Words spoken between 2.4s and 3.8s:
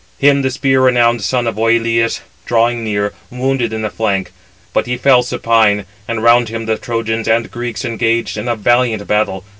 drawing near, wounded